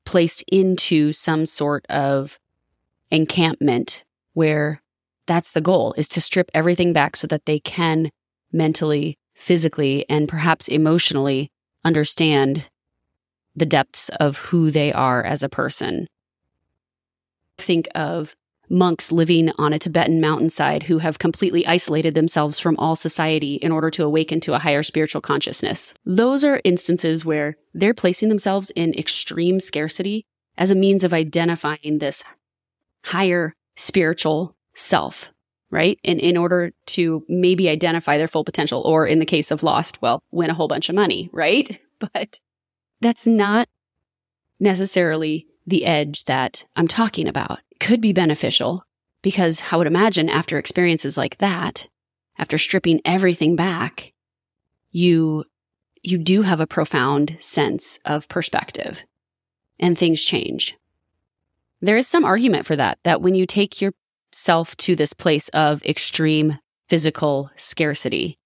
placed 0.04 0.42
into 0.48 1.12
some 1.12 1.46
sort 1.46 1.86
of 1.86 2.38
encampment 3.10 4.04
where 4.32 4.82
that's 5.26 5.52
the 5.52 5.60
goal 5.60 5.94
is 5.96 6.08
to 6.08 6.20
strip 6.20 6.50
everything 6.52 6.92
back 6.92 7.16
so 7.16 7.26
that 7.28 7.46
they 7.46 7.60
can 7.60 8.10
mentally, 8.52 9.16
physically, 9.34 10.04
and 10.08 10.28
perhaps 10.28 10.66
emotionally 10.66 11.50
understand 11.84 12.68
the 13.54 13.66
depths 13.66 14.08
of 14.20 14.36
who 14.36 14.70
they 14.70 14.92
are 14.92 15.22
as 15.22 15.42
a 15.42 15.48
person. 15.48 16.08
Think 17.58 17.86
of 17.94 18.34
monks 18.72 19.12
living 19.12 19.52
on 19.58 19.72
a 19.72 19.78
Tibetan 19.78 20.20
mountainside 20.20 20.84
who 20.84 20.98
have 20.98 21.18
completely 21.18 21.66
isolated 21.66 22.14
themselves 22.14 22.58
from 22.58 22.76
all 22.78 22.96
society 22.96 23.56
in 23.56 23.70
order 23.70 23.90
to 23.90 24.02
awaken 24.02 24.40
to 24.40 24.54
a 24.54 24.58
higher 24.58 24.82
spiritual 24.82 25.20
consciousness. 25.20 25.92
Those 26.06 26.42
are 26.42 26.60
instances 26.64 27.24
where 27.24 27.56
they're 27.74 27.94
placing 27.94 28.30
themselves 28.30 28.70
in 28.70 28.94
extreme 28.94 29.60
scarcity 29.60 30.24
as 30.56 30.70
a 30.70 30.74
means 30.74 31.04
of 31.04 31.12
identifying 31.12 31.98
this 31.98 32.24
higher 33.04 33.52
spiritual 33.76 34.56
self, 34.74 35.32
right? 35.70 35.98
And 36.02 36.18
in 36.18 36.38
order 36.38 36.72
to 36.86 37.24
maybe 37.28 37.68
identify 37.68 38.16
their 38.16 38.28
full 38.28 38.44
potential, 38.44 38.82
or 38.86 39.06
in 39.06 39.18
the 39.18 39.26
case 39.26 39.50
of 39.50 39.62
Lost, 39.62 40.00
well, 40.00 40.22
win 40.30 40.50
a 40.50 40.54
whole 40.54 40.68
bunch 40.68 40.88
of 40.88 40.94
money, 40.94 41.28
right? 41.32 41.78
But 42.12 42.40
that's 43.00 43.28
not 43.28 43.68
necessarily 44.58 45.46
the 45.64 45.86
edge 45.86 46.24
that 46.24 46.64
I'm 46.74 46.88
talking 46.88 47.28
about 47.28 47.60
could 47.82 48.00
be 48.00 48.12
beneficial 48.12 48.84
because 49.22 49.60
I 49.72 49.76
would 49.76 49.88
imagine 49.88 50.28
after 50.28 50.56
experiences 50.56 51.18
like 51.18 51.38
that, 51.38 51.88
after 52.38 52.56
stripping 52.56 53.00
everything 53.04 53.56
back, 53.56 54.12
you, 54.92 55.44
you 56.00 56.16
do 56.16 56.42
have 56.42 56.60
a 56.60 56.66
profound 56.66 57.36
sense 57.40 57.98
of 58.04 58.28
perspective 58.28 59.02
and 59.80 59.98
things 59.98 60.24
change. 60.24 60.76
There 61.80 61.96
is 61.96 62.06
some 62.06 62.24
argument 62.24 62.66
for 62.66 62.76
that, 62.76 62.98
that 63.02 63.20
when 63.20 63.34
you 63.34 63.46
take 63.46 63.82
yourself 63.82 64.76
to 64.76 64.94
this 64.94 65.12
place 65.12 65.48
of 65.48 65.82
extreme 65.82 66.60
physical 66.88 67.50
scarcity, 67.56 68.38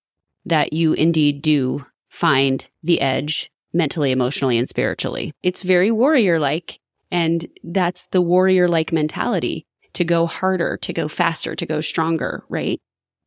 that 0.46 0.72
you 0.72 0.94
indeed 0.94 1.42
do 1.42 1.84
find 2.08 2.64
the 2.82 3.02
edge 3.02 3.50
mentally, 3.74 4.12
emotionally, 4.12 4.56
and 4.56 4.66
spiritually. 4.68 5.34
It's 5.42 5.62
very 5.62 5.90
warrior 5.90 6.38
like 6.38 6.80
and 7.10 7.46
that's 7.62 8.06
the 8.08 8.20
warrior 8.20 8.68
like 8.68 8.92
mentality 8.92 9.66
to 9.94 10.04
go 10.04 10.26
harder, 10.26 10.76
to 10.82 10.92
go 10.92 11.08
faster, 11.08 11.54
to 11.54 11.66
go 11.66 11.80
stronger, 11.80 12.44
right? 12.48 12.80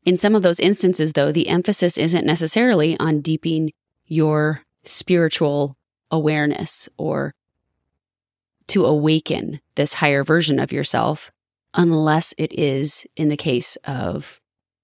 In 0.05 0.17
some 0.17 0.35
of 0.35 0.43
those 0.43 0.59
instances, 0.59 1.13
though, 1.13 1.31
the 1.31 1.47
emphasis 1.47 1.97
isn't 1.97 2.25
necessarily 2.25 2.97
on 2.99 3.21
deepening 3.21 3.71
your 4.05 4.61
spiritual 4.83 5.77
awareness 6.11 6.89
or 6.97 7.33
to 8.67 8.85
awaken 8.85 9.59
this 9.75 9.95
higher 9.95 10.23
version 10.23 10.59
of 10.59 10.71
yourself, 10.71 11.31
unless 11.73 12.33
it 12.37 12.57
is 12.57 13.05
in 13.15 13.29
the 13.29 13.37
case 13.37 13.75
of 13.83 14.39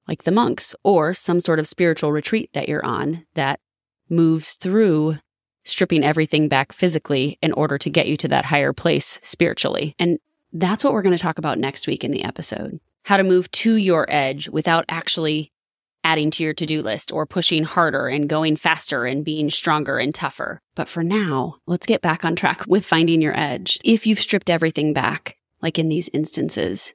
like 0.07 0.23
the 0.23 0.31
monks 0.31 0.75
or 0.83 1.13
some 1.13 1.39
sort 1.39 1.59
of 1.59 1.67
spiritual 1.67 2.11
retreat 2.11 2.49
that 2.53 2.69
you're 2.69 2.85
on 2.85 3.25
that 3.35 3.59
moves 4.09 4.53
through 4.53 5.17
stripping 5.65 6.03
everything 6.03 6.47
back 6.47 6.71
physically 6.71 7.37
in 7.41 7.51
order 7.51 7.77
to 7.77 7.89
get 7.89 8.07
you 8.07 8.15
to 8.17 8.27
that 8.29 8.45
higher 8.45 8.71
place 8.71 9.19
spiritually. 9.21 9.95
And 9.99 10.19
that's 10.53 10.83
what 10.83 10.93
we're 10.93 11.01
going 11.01 11.15
to 11.15 11.21
talk 11.21 11.37
about 11.37 11.59
next 11.59 11.87
week 11.87 12.03
in 12.03 12.11
the 12.11 12.23
episode 12.23 12.79
how 13.05 13.17
to 13.17 13.23
move 13.23 13.49
to 13.51 13.75
your 13.75 14.07
edge 14.09 14.49
without 14.49 14.83
actually 14.89 15.51
adding 16.03 16.31
to 16.31 16.43
your 16.43 16.53
to 16.53 16.65
do 16.65 16.81
list 16.81 17.11
or 17.11 17.25
pushing 17.25 17.63
harder 17.63 18.07
and 18.07 18.29
going 18.29 18.55
faster 18.55 19.05
and 19.05 19.23
being 19.23 19.49
stronger 19.49 19.99
and 19.99 20.13
tougher. 20.13 20.59
But 20.75 20.89
for 20.89 21.03
now, 21.03 21.57
let's 21.67 21.85
get 21.85 22.01
back 22.01 22.25
on 22.25 22.35
track 22.35 22.65
with 22.67 22.85
finding 22.85 23.21
your 23.21 23.37
edge. 23.37 23.79
If 23.83 24.05
you've 24.07 24.19
stripped 24.19 24.49
everything 24.49 24.91
back, 24.91 25.37
like 25.61 25.79
in 25.79 25.89
these 25.89 26.09
instances, 26.13 26.93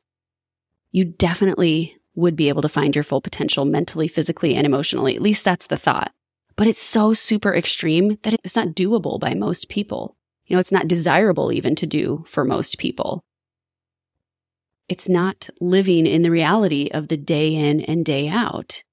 you 0.90 1.04
definitely 1.04 1.96
would 2.14 2.36
be 2.36 2.48
able 2.48 2.62
to 2.62 2.68
find 2.68 2.94
your 2.94 3.04
full 3.04 3.20
potential 3.20 3.64
mentally, 3.64 4.08
physically, 4.08 4.54
and 4.54 4.66
emotionally. 4.66 5.14
At 5.14 5.22
least 5.22 5.44
that's 5.44 5.68
the 5.68 5.76
thought. 5.76 6.12
But 6.60 6.68
it's 6.68 6.78
so 6.78 7.14
super 7.14 7.54
extreme 7.54 8.18
that 8.22 8.34
it's 8.44 8.54
not 8.54 8.74
doable 8.74 9.18
by 9.18 9.32
most 9.32 9.70
people. 9.70 10.18
You 10.44 10.54
know, 10.54 10.60
it's 10.60 10.70
not 10.70 10.88
desirable 10.88 11.52
even 11.52 11.74
to 11.76 11.86
do 11.86 12.22
for 12.26 12.44
most 12.44 12.76
people. 12.76 13.24
It's 14.86 15.08
not 15.08 15.48
living 15.58 16.04
in 16.04 16.20
the 16.20 16.30
reality 16.30 16.90
of 16.92 17.08
the 17.08 17.16
day 17.16 17.54
in 17.54 17.80
and 17.80 18.04
day 18.04 18.28
out. 18.28 18.84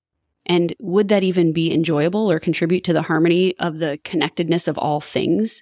And 0.45 0.73
would 0.79 1.09
that 1.09 1.23
even 1.23 1.51
be 1.51 1.73
enjoyable 1.73 2.31
or 2.31 2.39
contribute 2.39 2.85
to 2.85 2.93
the 2.93 3.01
harmony 3.01 3.53
of 3.57 3.79
the 3.79 3.99
connectedness 4.05 4.69
of 4.69 4.77
all 4.77 5.01
things? 5.01 5.61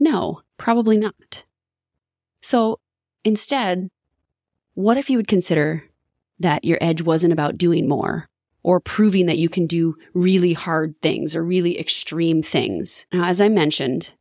No, 0.00 0.40
probably 0.56 0.96
not. 0.96 1.44
So 2.40 2.80
instead, 3.22 3.90
what 4.72 4.96
if 4.96 5.10
you 5.10 5.18
would 5.18 5.28
consider 5.28 5.90
that 6.38 6.64
your 6.64 6.78
edge 6.80 7.02
wasn't 7.02 7.34
about 7.34 7.58
doing 7.58 7.86
more 7.86 8.30
or 8.64 8.80
proving 8.80 9.26
that 9.26 9.38
you 9.38 9.48
can 9.48 9.66
do 9.66 9.94
really 10.12 10.54
hard 10.54 11.00
things 11.00 11.36
or 11.36 11.44
really 11.44 11.78
extreme 11.78 12.42
things? 12.42 13.06
Now, 13.12 13.26
as 13.26 13.40
I 13.40 13.48
mentioned, 13.48 14.14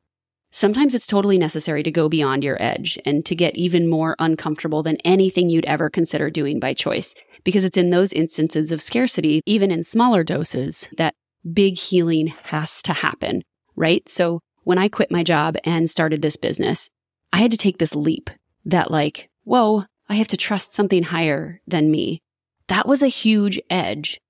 sometimes 0.52 0.94
it's 0.94 1.08
totally 1.08 1.40
necessary 1.40 1.82
to 1.82 1.92
go 1.92 2.08
beyond 2.08 2.44
your 2.44 2.62
edge 2.62 3.00
and 3.06 3.26
to 3.26 3.36
get 3.36 3.56
even 3.56 3.90
more 3.90 4.16
uncomfortable 4.20 4.84
than 4.84 4.98
anything 4.98 5.50
you'd 5.50 5.66
ever 5.66 5.90
consider 5.90 6.30
doing 6.30 6.60
by 6.60 6.76
choice 6.76 7.16
because 7.44 7.64
it's 7.64 7.78
in 7.78 7.90
those 7.90 8.14
instances 8.14 8.72
of 8.72 8.82
scarcity, 8.82 9.42
even 9.48 9.72
in 9.72 9.84
smaller 9.84 10.24
doses, 10.24 10.88
that 10.98 11.16
big 11.52 11.78
healing 11.78 12.28
has 12.44 12.82
to 12.84 12.94
happen, 12.94 13.42
right? 13.76 14.08
So 14.08 14.42
when 14.64 14.78
I 14.78 14.88
quit 14.88 15.12
my 15.12 15.24
job 15.24 15.56
and 15.64 15.90
started 15.90 16.22
this 16.22 16.38
business, 16.38 16.90
I 17.34 17.40
had 17.40 17.52
to 17.52 17.58
take 17.58 17.80
this 17.80 17.96
leap 17.96 18.30
that 18.66 18.92
like, 18.92 19.30
whoa, 19.44 19.86
I 20.08 20.16
have 20.16 20.28
to 20.30 20.38
trust 20.38 20.74
something 20.74 21.04
higher 21.04 21.62
than 21.68 21.92
me. 21.92 22.22
That 22.68 22.88
was 22.88 23.04
a 23.04 23.08
huge 23.08 23.60
edge, 23.70 24.22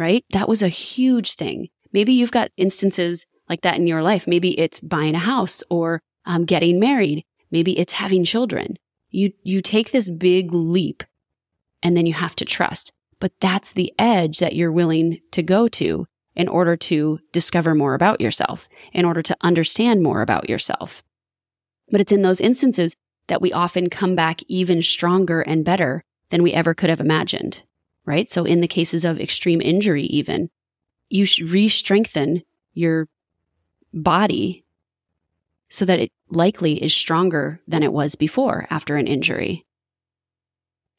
right? 0.00 0.24
That 0.30 0.48
was 0.48 0.62
a 0.62 0.68
huge 0.68 1.34
thing. 1.34 1.68
Maybe 1.92 2.12
you've 2.12 2.32
got 2.32 2.50
instances 2.56 3.26
like 3.48 3.60
that 3.62 3.76
in 3.76 3.86
your 3.86 4.02
life. 4.02 4.26
Maybe 4.26 4.58
it's 4.58 4.80
buying 4.80 5.14
a 5.14 5.20
house 5.20 5.62
or 5.70 6.00
um, 6.24 6.44
getting 6.44 6.80
married. 6.80 7.24
Maybe 7.50 7.78
it's 7.78 7.92
having 7.94 8.24
children. 8.24 8.76
You, 9.10 9.32
you 9.42 9.60
take 9.60 9.90
this 9.90 10.08
big 10.08 10.52
leap 10.52 11.04
and 11.82 11.96
then 11.96 12.06
you 12.06 12.14
have 12.14 12.34
to 12.36 12.44
trust. 12.44 12.92
But 13.18 13.32
that's 13.40 13.72
the 13.72 13.92
edge 13.98 14.38
that 14.38 14.54
you're 14.54 14.72
willing 14.72 15.20
to 15.32 15.42
go 15.42 15.68
to 15.68 16.06
in 16.34 16.48
order 16.48 16.76
to 16.76 17.18
discover 17.32 17.74
more 17.74 17.94
about 17.94 18.20
yourself, 18.20 18.68
in 18.92 19.04
order 19.04 19.20
to 19.20 19.36
understand 19.42 20.02
more 20.02 20.22
about 20.22 20.48
yourself. 20.48 21.02
But 21.90 22.00
it's 22.00 22.12
in 22.12 22.22
those 22.22 22.40
instances 22.40 22.94
that 23.26 23.42
we 23.42 23.52
often 23.52 23.90
come 23.90 24.14
back 24.14 24.40
even 24.48 24.80
stronger 24.80 25.40
and 25.42 25.64
better 25.64 26.02
than 26.30 26.42
we 26.42 26.52
ever 26.52 26.72
could 26.72 26.88
have 26.88 27.00
imagined, 27.00 27.62
right? 28.04 28.28
So 28.28 28.44
in 28.44 28.60
the 28.60 28.68
cases 28.68 29.04
of 29.04 29.20
extreme 29.20 29.60
injury, 29.60 30.04
even, 30.04 30.50
you 31.08 31.26
re-strengthen 31.44 32.42
your 32.72 33.08
body 33.92 34.64
so 35.68 35.84
that 35.84 36.00
it 36.00 36.12
likely 36.28 36.82
is 36.82 36.94
stronger 36.94 37.60
than 37.66 37.82
it 37.82 37.92
was 37.92 38.14
before 38.14 38.66
after 38.70 38.96
an 38.96 39.06
injury. 39.06 39.64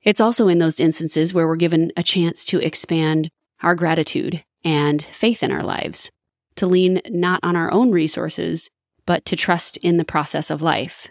It's 0.03 0.21
also 0.21 0.47
in 0.47 0.59
those 0.59 0.79
instances 0.79 1.33
where 1.33 1.47
we're 1.47 1.55
given 1.55 1.91
a 1.95 2.03
chance 2.03 2.43
to 2.45 2.59
expand 2.59 3.29
our 3.61 3.75
gratitude 3.75 4.43
and 4.63 5.01
faith 5.01 5.43
in 5.43 5.51
our 5.51 5.63
lives, 5.63 6.09
to 6.55 6.67
lean 6.67 7.01
not 7.09 7.39
on 7.43 7.55
our 7.55 7.71
own 7.71 7.91
resources, 7.91 8.69
but 9.05 9.25
to 9.25 9.35
trust 9.35 9.77
in 9.77 9.97
the 9.97 10.05
process 10.05 10.49
of 10.49 10.61
life. 10.61 11.07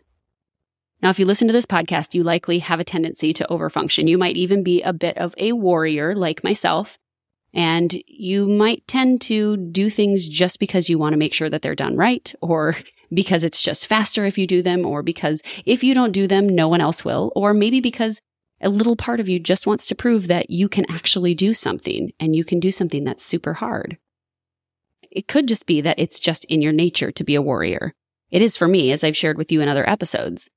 Now, 1.03 1.09
if 1.11 1.19
you 1.19 1.25
listen 1.25 1.49
to 1.49 1.53
this 1.53 1.67
podcast, 1.67 2.15
you 2.15 2.23
likely 2.23 2.59
have 2.59 2.79
a 2.79 2.85
tendency 2.85 3.33
to 3.33 3.47
overfunction. 3.51 4.09
You 4.09 4.19
might 4.19 4.37
even 4.37 4.63
be 4.63 4.83
a 4.83 4.93
bit 4.93 5.17
of 5.17 5.35
a 5.39 5.53
warrior 5.53 6.15
like 6.15 6.45
myself, 6.45 6.99
and 7.55 8.03
you 8.07 8.47
might 8.47 8.87
tend 8.87 9.23
to 9.23 9.57
do 9.57 9.89
things 9.89 10.29
just 10.29 10.59
because 10.59 10.91
you 10.91 10.99
want 10.99 11.15
to 11.15 11.19
make 11.19 11.33
sure 11.33 11.49
that 11.49 11.63
they're 11.63 11.75
done 11.75 11.97
right, 11.97 12.35
or 12.43 12.77
because 13.15 13.45
it's 13.45 13.63
just 13.63 13.87
faster 13.87 14.25
if 14.25 14.37
you 14.37 14.47
do 14.47 14.63
them, 14.63 14.85
or 14.85 15.03
because 15.03 15.43
if 15.65 15.83
you 15.83 15.95
don't 15.95 16.13
do 16.13 16.27
them, 16.27 16.49
no 16.49 16.69
one 16.69 16.83
else 16.83 17.05
will, 17.05 17.33
or 17.35 17.55
maybe 17.55 17.81
because 17.81 18.21
a 18.61 18.69
little 18.69 18.97
part 18.97 19.21
of 19.21 19.29
you 19.29 19.39
just 19.39 19.67
wants 19.67 19.87
to 19.87 19.95
prove 19.95 20.29
that 20.29 20.51
you 20.51 20.69
can 20.69 20.85
actually 20.91 21.35
do 21.35 21.55
something 21.55 22.13
and 22.21 22.37
you 22.37 22.45
can 22.45 22.61
do 22.61 22.71
something 22.71 23.05
that's 23.05 23.25
super 23.25 23.55
hard. 23.55 23.97
It 25.11 25.27
could 25.27 25.49
just 25.49 25.67
be 25.67 25.81
that 25.81 25.99
it's 25.99 26.21
just 26.21 26.45
in 26.45 26.61
your 26.61 26.73
nature 26.73 27.11
to 27.11 27.25
be 27.25 27.35
a 27.35 27.43
warrior. 27.43 27.95
It 28.31 28.43
is 28.43 28.59
for 28.59 28.69
me, 28.69 28.93
as 28.93 29.03
I've 29.03 29.17
shared 29.17 29.39
with 29.39 29.51
you 29.51 29.63
in 29.63 29.69
other 29.69 29.89
episodes. 29.89 30.51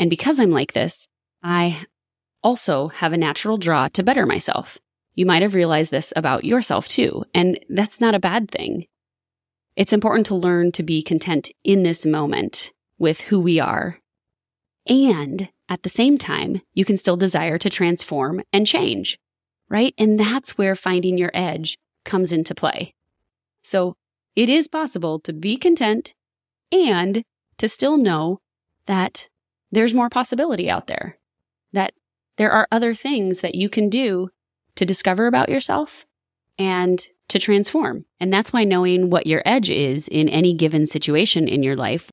And 0.00 0.10
because 0.10 0.40
I'm 0.40 0.50
like 0.50 0.72
this, 0.72 1.06
I 1.40 1.86
also 2.42 2.88
have 2.88 3.12
a 3.12 3.18
natural 3.18 3.56
draw 3.56 3.86
to 3.88 4.02
better 4.02 4.26
myself. 4.26 4.78
You 5.14 5.26
might 5.26 5.42
have 5.42 5.54
realized 5.54 5.92
this 5.92 6.12
about 6.16 6.44
yourself 6.44 6.88
too, 6.88 7.24
and 7.32 7.60
that's 7.68 8.00
not 8.00 8.16
a 8.16 8.20
bad 8.20 8.50
thing. 8.50 8.86
It's 9.76 9.92
important 9.92 10.26
to 10.26 10.34
learn 10.34 10.72
to 10.72 10.82
be 10.82 11.02
content 11.02 11.50
in 11.62 11.84
this 11.84 12.04
moment 12.04 12.72
with 12.98 13.20
who 13.20 13.38
we 13.38 13.60
are 13.60 14.00
and 14.90 15.48
at 15.68 15.84
the 15.84 15.88
same 15.88 16.18
time, 16.18 16.62
you 16.74 16.84
can 16.84 16.96
still 16.96 17.16
desire 17.16 17.56
to 17.58 17.70
transform 17.70 18.42
and 18.52 18.66
change, 18.66 19.18
right? 19.68 19.94
And 19.96 20.18
that's 20.18 20.58
where 20.58 20.74
finding 20.74 21.16
your 21.16 21.30
edge 21.32 21.78
comes 22.04 22.32
into 22.32 22.56
play. 22.56 22.92
So 23.62 23.94
it 24.34 24.48
is 24.48 24.66
possible 24.66 25.20
to 25.20 25.32
be 25.32 25.56
content 25.56 26.12
and 26.72 27.22
to 27.58 27.68
still 27.68 27.98
know 27.98 28.40
that 28.86 29.28
there's 29.70 29.94
more 29.94 30.10
possibility 30.10 30.68
out 30.68 30.86
there, 30.86 31.18
that 31.72 31.92
there 32.36 32.50
are 32.50 32.68
other 32.72 32.94
things 32.94 33.40
that 33.40 33.54
you 33.54 33.68
can 33.68 33.88
do 33.88 34.30
to 34.76 34.86
discover 34.86 35.26
about 35.26 35.48
yourself 35.48 36.06
and 36.58 37.08
to 37.28 37.38
transform. 37.38 38.04
And 38.18 38.32
that's 38.32 38.52
why 38.52 38.64
knowing 38.64 39.10
what 39.10 39.26
your 39.26 39.42
edge 39.44 39.70
is 39.70 40.08
in 40.08 40.28
any 40.28 40.54
given 40.54 40.86
situation 40.86 41.48
in 41.48 41.62
your 41.62 41.76
life 41.76 42.10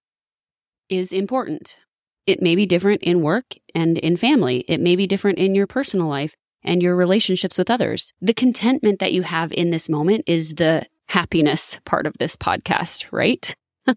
is 0.89 1.12
important. 1.12 1.80
It 2.26 2.41
may 2.41 2.56
be 2.56 2.65
different 2.65 3.02
in 3.04 3.22
work 3.22 3.56
and 3.74 3.98
in 3.98 4.17
family. 4.17 4.65
It 4.67 4.82
may 4.82 4.96
be 4.96 5.08
different 5.08 5.39
in 5.39 5.56
your 5.56 5.65
personal 5.65 6.08
life 6.08 6.36
and 6.63 6.84
your 6.84 6.96
relationships 6.96 7.58
with 7.58 7.72
others. 7.72 8.12
The 8.22 8.34
contentment 8.34 9.00
that 9.00 9.13
you 9.13 9.22
have 9.22 9.54
in 9.54 9.72
this 9.72 9.88
moment 9.88 10.26
is 10.28 10.56
the 10.56 10.86
happiness 11.08 11.80
part 11.86 12.06
of 12.06 12.17
this 12.17 12.36
podcast, 12.36 13.06
right? 13.12 13.56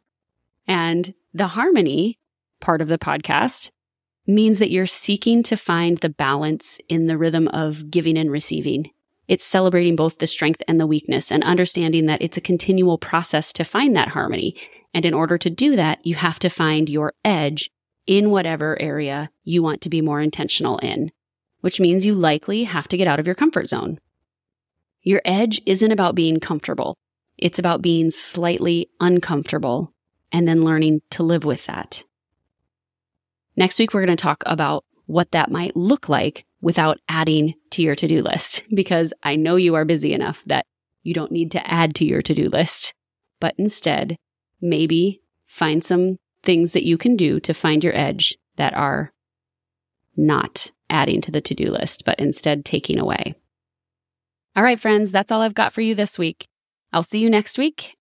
and 0.68 1.12
the 1.34 1.48
harmony 1.48 2.19
part 2.60 2.80
of 2.80 2.88
the 2.88 2.98
podcast 2.98 3.70
means 4.26 4.58
that 4.58 4.70
you're 4.70 4.86
seeking 4.86 5.42
to 5.42 5.56
find 5.56 5.98
the 5.98 6.08
balance 6.08 6.78
in 6.88 7.06
the 7.06 7.18
rhythm 7.18 7.48
of 7.48 7.90
giving 7.90 8.16
and 8.16 8.30
receiving. 8.30 8.90
It's 9.28 9.44
celebrating 9.44 9.96
both 9.96 10.18
the 10.18 10.26
strength 10.26 10.62
and 10.66 10.80
the 10.80 10.86
weakness 10.86 11.30
and 11.30 11.44
understanding 11.44 12.06
that 12.06 12.22
it's 12.22 12.36
a 12.36 12.40
continual 12.42 12.98
process 12.98 13.52
to 13.54 13.64
find 13.64 13.94
that 13.94 14.08
harmony. 14.08 14.56
And 14.92 15.04
in 15.04 15.14
order 15.14 15.38
to 15.38 15.50
do 15.50 15.76
that, 15.76 16.04
you 16.04 16.16
have 16.16 16.38
to 16.40 16.48
find 16.48 16.88
your 16.88 17.14
edge 17.24 17.70
in 18.06 18.30
whatever 18.30 18.80
area 18.80 19.30
you 19.44 19.62
want 19.62 19.80
to 19.82 19.88
be 19.88 20.00
more 20.00 20.20
intentional 20.20 20.78
in, 20.78 21.12
which 21.60 21.78
means 21.78 22.04
you 22.04 22.14
likely 22.14 22.64
have 22.64 22.88
to 22.88 22.96
get 22.96 23.06
out 23.06 23.20
of 23.20 23.26
your 23.26 23.36
comfort 23.36 23.68
zone. 23.68 24.00
Your 25.02 25.22
edge 25.24 25.60
isn't 25.64 25.92
about 25.92 26.16
being 26.16 26.40
comfortable. 26.40 26.96
It's 27.38 27.58
about 27.58 27.82
being 27.82 28.10
slightly 28.10 28.90
uncomfortable 28.98 29.94
and 30.32 30.46
then 30.46 30.64
learning 30.64 31.02
to 31.10 31.22
live 31.22 31.44
with 31.44 31.66
that. 31.66 32.04
Next 33.60 33.78
week, 33.78 33.92
we're 33.92 34.06
going 34.06 34.16
to 34.16 34.22
talk 34.22 34.42
about 34.46 34.86
what 35.04 35.32
that 35.32 35.50
might 35.50 35.76
look 35.76 36.08
like 36.08 36.46
without 36.62 36.96
adding 37.10 37.52
to 37.72 37.82
your 37.82 37.94
to 37.94 38.06
do 38.06 38.22
list, 38.22 38.64
because 38.74 39.12
I 39.22 39.36
know 39.36 39.56
you 39.56 39.74
are 39.74 39.84
busy 39.84 40.14
enough 40.14 40.42
that 40.46 40.64
you 41.02 41.12
don't 41.12 41.30
need 41.30 41.50
to 41.50 41.70
add 41.70 41.94
to 41.96 42.06
your 42.06 42.22
to 42.22 42.32
do 42.32 42.48
list, 42.48 42.94
but 43.38 43.54
instead, 43.58 44.16
maybe 44.62 45.20
find 45.46 45.84
some 45.84 46.16
things 46.42 46.72
that 46.72 46.86
you 46.86 46.96
can 46.96 47.16
do 47.16 47.38
to 47.40 47.52
find 47.52 47.84
your 47.84 47.94
edge 47.94 48.34
that 48.56 48.72
are 48.72 49.10
not 50.16 50.70
adding 50.88 51.20
to 51.20 51.30
the 51.30 51.42
to 51.42 51.54
do 51.54 51.70
list, 51.70 52.06
but 52.06 52.18
instead 52.18 52.64
taking 52.64 52.98
away. 52.98 53.34
All 54.56 54.62
right, 54.62 54.80
friends, 54.80 55.10
that's 55.10 55.30
all 55.30 55.42
I've 55.42 55.52
got 55.52 55.74
for 55.74 55.82
you 55.82 55.94
this 55.94 56.18
week. 56.18 56.46
I'll 56.94 57.02
see 57.02 57.18
you 57.18 57.28
next 57.28 57.58
week. 57.58 57.94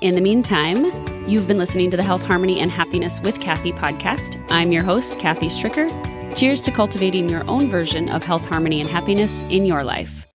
In 0.00 0.14
the 0.14 0.22
meantime, 0.22 0.90
you've 1.26 1.48
been 1.48 1.58
listening 1.58 1.90
to 1.90 1.96
the 1.96 2.02
Health, 2.02 2.24
Harmony, 2.24 2.60
and 2.60 2.70
Happiness 2.70 3.20
with 3.20 3.40
Kathy 3.40 3.72
podcast. 3.72 4.44
I'm 4.50 4.72
your 4.72 4.84
host, 4.84 5.18
Kathy 5.18 5.48
Stricker. 5.48 5.90
Cheers 6.36 6.60
to 6.62 6.70
cultivating 6.70 7.28
your 7.28 7.48
own 7.48 7.68
version 7.68 8.08
of 8.10 8.24
health, 8.24 8.44
harmony, 8.44 8.80
and 8.80 8.90
happiness 8.90 9.48
in 9.50 9.64
your 9.64 9.82
life. 9.84 10.25